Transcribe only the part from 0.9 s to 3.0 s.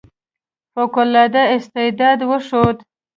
العاده استعداد وښود.